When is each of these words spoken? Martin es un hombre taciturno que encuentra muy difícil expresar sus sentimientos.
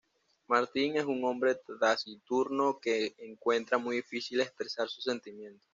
Martin 0.47 0.97
es 0.97 1.05
un 1.05 1.23
hombre 1.25 1.59
taciturno 1.79 2.79
que 2.79 3.13
encuentra 3.19 3.77
muy 3.77 3.97
difícil 3.97 4.41
expresar 4.41 4.87
sus 4.89 5.03
sentimientos. 5.03 5.69